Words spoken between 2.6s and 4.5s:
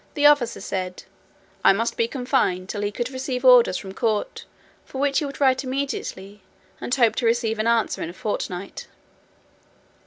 till he could receive orders from court,